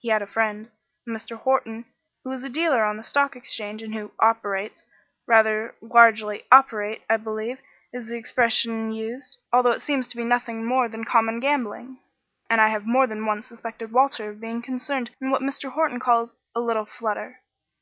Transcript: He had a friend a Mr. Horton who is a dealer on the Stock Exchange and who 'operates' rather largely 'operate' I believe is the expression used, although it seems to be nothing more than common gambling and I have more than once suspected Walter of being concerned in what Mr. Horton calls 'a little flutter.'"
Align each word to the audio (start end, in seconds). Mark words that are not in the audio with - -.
He 0.00 0.08
had 0.10 0.20
a 0.20 0.26
friend 0.26 0.70
a 1.06 1.10
Mr. 1.10 1.34
Horton 1.36 1.86
who 2.22 2.30
is 2.32 2.42
a 2.44 2.50
dealer 2.50 2.84
on 2.84 2.98
the 2.98 3.02
Stock 3.02 3.34
Exchange 3.34 3.82
and 3.82 3.94
who 3.94 4.12
'operates' 4.20 4.86
rather 5.26 5.74
largely 5.80 6.42
'operate' 6.52 7.00
I 7.08 7.16
believe 7.16 7.58
is 7.90 8.06
the 8.08 8.18
expression 8.18 8.92
used, 8.92 9.38
although 9.50 9.70
it 9.72 9.80
seems 9.80 10.06
to 10.08 10.16
be 10.18 10.24
nothing 10.24 10.62
more 10.66 10.90
than 10.90 11.04
common 11.04 11.40
gambling 11.40 12.00
and 12.50 12.60
I 12.60 12.68
have 12.68 12.84
more 12.84 13.06
than 13.06 13.24
once 13.24 13.46
suspected 13.46 13.90
Walter 13.90 14.28
of 14.28 14.42
being 14.42 14.60
concerned 14.60 15.08
in 15.22 15.30
what 15.30 15.40
Mr. 15.40 15.70
Horton 15.70 16.00
calls 16.00 16.36
'a 16.54 16.60
little 16.60 16.84
flutter.'" 16.84 17.40